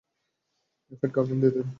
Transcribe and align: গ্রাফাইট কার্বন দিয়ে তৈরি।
গ্রাফাইট 0.91 1.11
কার্বন 1.15 1.37
দিয়ে 1.41 1.51
তৈরি। 1.51 1.69